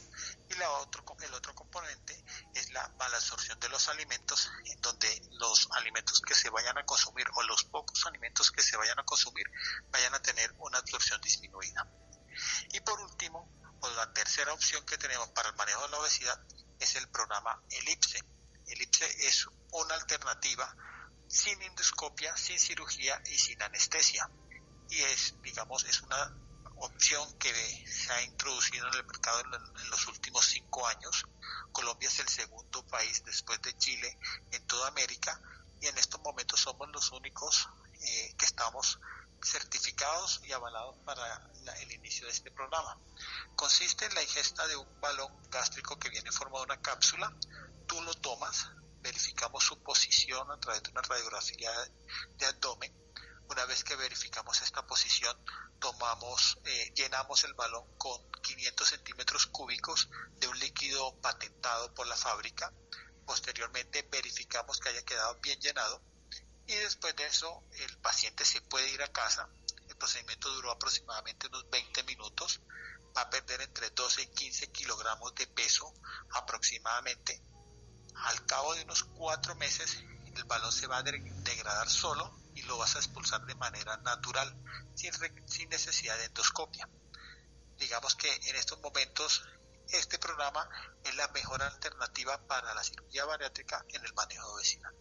[0.49, 2.23] y la otro, el otro componente
[2.55, 7.27] es la malabsorción de los alimentos, en donde los alimentos que se vayan a consumir
[7.35, 9.45] o los pocos alimentos que se vayan a consumir
[9.89, 11.85] vayan a tener una absorción disminuida.
[12.71, 13.60] Y por último,
[13.95, 16.39] la tercera opción que tenemos para el manejo de la obesidad
[16.79, 18.23] es el programa ELIPSE.
[18.67, 20.75] ELIPSE es una alternativa
[21.27, 24.29] sin endoscopia, sin cirugía y sin anestesia
[24.91, 26.35] y es, digamos, es una
[26.75, 27.53] opción que
[27.87, 31.25] se ha introducido en el mercado en, los últimos cinco años.
[31.71, 34.17] Colombia es el segundo país después de Chile
[34.51, 35.41] en toda América
[35.79, 37.69] y en estos momentos somos los únicos
[38.01, 38.99] eh, que estamos
[39.43, 42.99] certificados y avalados para el inicio de este programa.
[43.55, 47.35] Consiste en la ingesta de un balón gástrico que viene formado una cápsula,
[47.87, 48.69] tú lo tomas,
[49.01, 51.71] verificamos su posición a través de una radiografía
[52.37, 53.01] de abdomen
[53.51, 55.37] una vez que verificamos esta posición,
[55.79, 60.09] tomamos, eh, llenamos el balón con 500 centímetros cúbicos
[60.39, 62.71] de un líquido patentado por la fábrica.
[63.25, 66.01] Posteriormente verificamos que haya quedado bien llenado
[66.65, 69.49] y después de eso el paciente se puede ir a casa.
[70.01, 72.59] Procedimiento duró aproximadamente unos 20 minutos.
[73.15, 75.93] Va a perder entre 12 y 15 kilogramos de peso
[76.31, 77.39] aproximadamente.
[78.15, 80.03] Al cabo de unos cuatro meses
[80.35, 84.51] el balón se va a degradar solo y lo vas a expulsar de manera natural,
[84.95, 85.11] sin,
[85.45, 86.89] sin necesidad de endoscopia.
[87.77, 89.43] Digamos que en estos momentos
[89.89, 90.67] este programa
[91.03, 94.91] es la mejor alternativa para la cirugía bariátrica en el manejo de obesidad.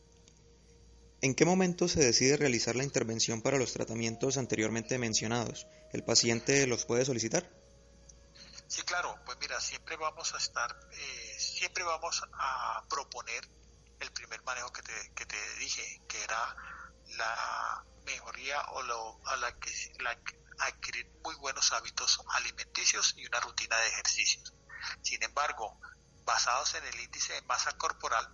[1.23, 5.67] ¿En qué momento se decide realizar la intervención para los tratamientos anteriormente mencionados?
[5.93, 7.51] ¿El paciente los puede solicitar?
[8.67, 13.47] Sí, claro, pues mira, siempre vamos a estar, eh, siempre vamos a proponer
[14.01, 16.57] el primer manejo que te, que te dije, que era
[17.19, 20.19] la mejoría o lo, a la que, la,
[20.61, 24.55] adquirir muy buenos hábitos alimenticios y una rutina de ejercicios.
[25.03, 25.79] Sin embargo,
[26.25, 28.27] basados en el índice de masa corporal,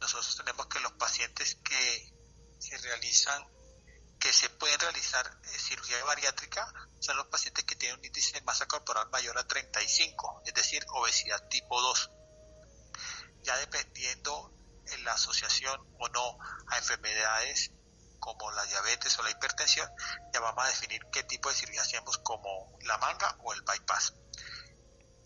[0.00, 2.17] nosotros tenemos que los pacientes que
[2.68, 3.46] se realizan,
[4.20, 8.42] que se pueden realizar eh, cirugía bariátrica, son los pacientes que tienen un índice de
[8.42, 12.10] masa corporal mayor a 35, es decir, obesidad tipo 2.
[13.42, 14.52] Ya dependiendo
[14.86, 17.70] en la asociación o no a enfermedades
[18.18, 19.88] como la diabetes o la hipertensión,
[20.32, 24.14] ya vamos a definir qué tipo de cirugía hacemos como la manga o el bypass.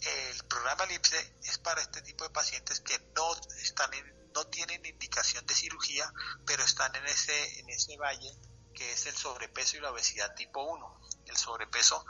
[0.00, 3.90] El programa LIPSE es para este tipo de pacientes que no están
[4.34, 6.12] no tienen indicación de cirugía,
[6.46, 8.32] pero están en ese en ese valle
[8.74, 11.00] que es el sobrepeso y la obesidad tipo 1.
[11.26, 12.04] El sobrepeso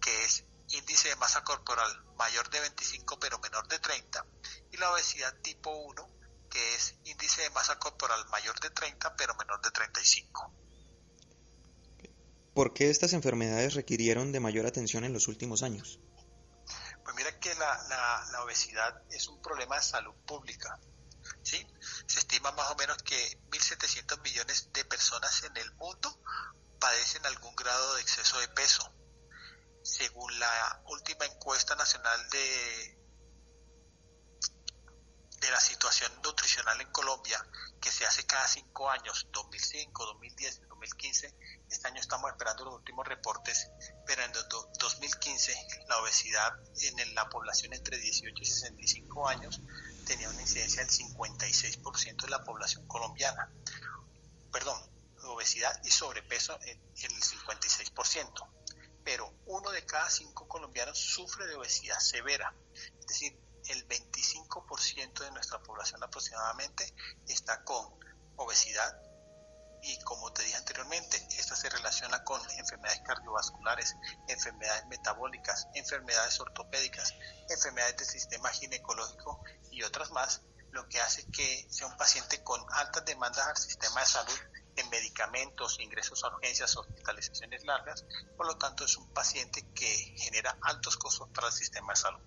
[0.00, 4.24] que es índice de masa corporal mayor de 25 pero menor de 30
[4.70, 6.08] y la obesidad tipo 1
[6.50, 10.52] que es índice de masa corporal mayor de 30 pero menor de 35.
[12.54, 16.00] ¿Por qué estas enfermedades requirieron de mayor atención en los últimos años?
[17.02, 20.78] Pues mira que la, la, obesidad es un problema de salud pública.
[22.50, 26.20] Más o menos que 1.700 millones de personas en el mundo
[26.80, 28.92] padecen algún grado de exceso de peso.
[29.84, 33.02] Según la última encuesta nacional de
[35.42, 37.44] de la situación nutricional en Colombia,
[37.80, 41.34] que se hace cada cinco años, 2005, 2010, 2015.
[41.68, 43.68] Este año estamos esperando los últimos reportes,
[44.06, 49.60] pero en 2015 la obesidad en la población entre 18 y 65 años
[50.04, 53.50] tenía una incidencia del 56% de la población colombiana.
[54.50, 54.78] Perdón,
[55.24, 58.48] obesidad y sobrepeso en, el 56%.
[59.04, 62.54] Pero uno de cada cinco colombianos sufre de obesidad severa.
[63.00, 63.38] Es decir,
[63.68, 66.94] el 25% de nuestra población aproximadamente
[67.26, 67.94] está con
[68.36, 68.96] obesidad
[69.82, 73.96] y como te dije anteriormente, esta se relaciona con enfermedades cardiovasculares,
[74.28, 77.14] enfermedades metabólicas, enfermedades ortopédicas,
[77.48, 82.60] enfermedades del sistema ginecológico y otras más, lo que hace que sea un paciente con
[82.70, 84.38] altas demandas al sistema de salud
[84.76, 88.04] en medicamentos, ingresos a urgencias, hospitalizaciones largas,
[88.36, 92.20] por lo tanto es un paciente que genera altos costos para el sistema de salud.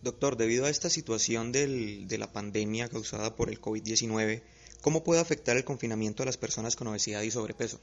[0.00, 4.44] Doctor, debido a esta situación del, de la pandemia causada por el COVID-19,
[4.82, 7.80] ¿cómo puede afectar el confinamiento a las personas con obesidad y sobrepeso?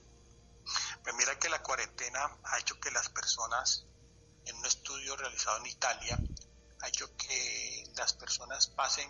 [1.03, 3.85] Pues mira que la cuarentena ha hecho que las personas,
[4.45, 6.19] en un estudio realizado en Italia,
[6.81, 9.09] ha hecho que las personas pasen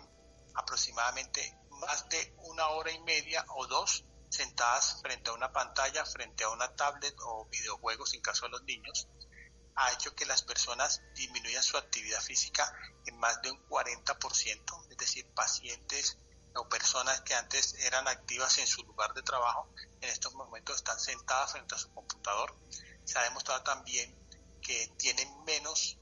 [0.54, 6.44] aproximadamente más de una hora y media o dos sentadas frente a una pantalla, frente
[6.44, 9.08] a una tablet o videojuegos en caso de los niños,
[9.76, 12.72] ha hecho que las personas disminuyan su actividad física
[13.06, 16.18] en más de un 40%, es decir, pacientes
[16.56, 19.68] o personas que antes eran activas en su lugar de trabajo,
[20.00, 22.56] en estos momentos están sentadas frente a su computador.
[23.04, 24.12] se ha demostrado también
[24.60, 25.96] que tienen menos,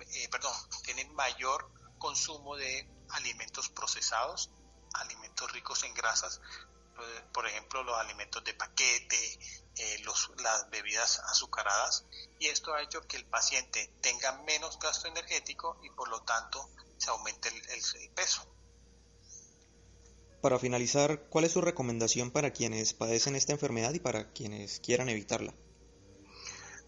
[0.00, 0.52] eh, perdón,
[0.84, 4.50] tienen mayor consumo de alimentos procesados,
[4.92, 6.40] alimentos ricos en grasas,
[7.32, 9.38] por ejemplo, los alimentos de paquete,
[9.76, 10.02] eh,
[10.38, 12.04] las bebidas azucaradas,
[12.38, 16.70] y esto ha hecho que el paciente tenga menos gasto energético y por lo tanto
[16.98, 18.57] se aumente el peso.
[20.40, 25.08] Para finalizar, ¿cuál es su recomendación para quienes padecen esta enfermedad y para quienes quieran
[25.08, 25.52] evitarla?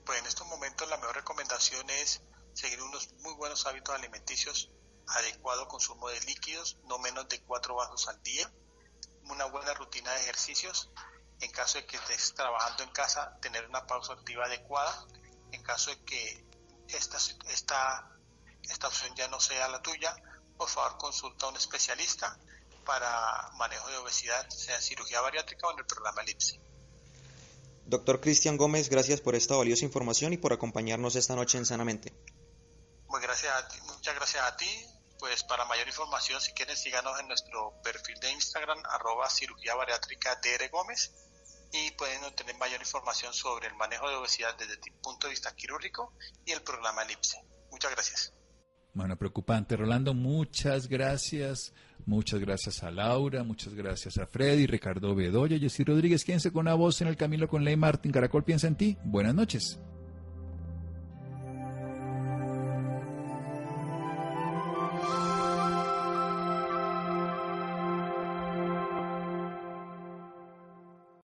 [0.06, 2.22] Pues en estos momentos la mejor recomendación es
[2.52, 4.70] seguir unos muy buenos hábitos alimenticios,
[5.08, 8.52] adecuado consumo de líquidos, no menos de cuatro vasos al día,
[9.24, 10.88] una buena rutina de ejercicios,
[11.40, 15.06] en caso de que estés trabajando en casa, tener una pausa activa adecuada,
[15.50, 16.46] en caso de que
[16.86, 18.12] esta, esta,
[18.62, 20.14] esta opción ya no sea la tuya,
[20.56, 22.38] por favor consulta a un especialista
[22.84, 26.60] para manejo de obesidad, sea en cirugía bariátrica o en el programa ELIPSE.
[27.86, 32.12] Doctor Cristian Gómez, gracias por esta valiosa información y por acompañarnos esta noche en Sanamente.
[33.08, 33.52] Muy gracias
[33.86, 34.68] muchas gracias a ti.
[35.18, 40.40] Pues para mayor información, si quieren, síganos en nuestro perfil de Instagram, arroba cirugía bariátrica
[40.42, 41.12] DR Gómez,
[41.72, 45.54] y pueden obtener mayor información sobre el manejo de obesidad desde el punto de vista
[45.54, 46.14] quirúrgico
[46.46, 47.38] y el programa ELIPSE.
[47.70, 48.32] Muchas gracias.
[48.94, 49.76] Bueno, preocupante.
[49.76, 51.72] Rolando, muchas gracias.
[52.10, 56.24] Muchas gracias a Laura, muchas gracias a Freddy, Ricardo Bedoya, Jessy Rodríguez.
[56.24, 58.10] Quédense con una voz en el camino con Ley Martín.
[58.10, 58.96] Caracol piensa en ti.
[59.04, 59.78] Buenas noches.